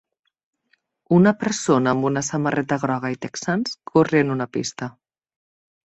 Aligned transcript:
Una 1.17 1.33
persona 1.43 1.93
amb 1.93 2.09
una 2.11 2.25
samarreta 2.29 2.79
groga 2.85 3.13
i 3.17 3.19
texans 3.27 3.77
corre 3.93 4.23
en 4.27 4.37
una 4.37 4.49
pista. 4.59 4.93